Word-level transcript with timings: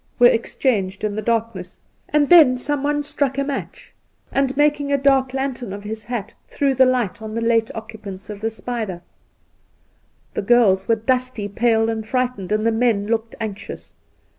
were 0.17 0.25
exchanged 0.25 1.03
in 1.03 1.15
the 1.15 1.21
darkness; 1.21 1.77
and 2.09 2.29
then 2.29 2.57
someone 2.57 3.03
struck 3.03 3.37
a 3.37 3.43
match, 3.43 3.93
and, 4.31 4.57
making 4.57 4.91
a 4.91 4.97
dark 4.97 5.31
104 5.31 5.35
Induna 5.37 5.37
Nairn 5.37 5.41
lantern 5.43 5.73
of 5.77 5.83
his 5.87 6.03
hat, 6.05 6.33
threw 6.47 6.73
the 6.73 6.87
light 6.87 7.21
on 7.21 7.35
the 7.35 7.39
late 7.39 7.69
occupants 7.75 8.27
of 8.27 8.41
the 8.41 8.49
spider. 8.49 9.03
The 10.33 10.41
girls 10.41 10.87
were 10.87 10.95
dusty, 10.95 11.47
pale, 11.47 11.87
and 11.87 12.03
frightened, 12.03 12.51
and 12.51 12.65
the 12.65 12.71
men 12.71 13.05
looked 13.05 13.35
anxious. 13.39 13.93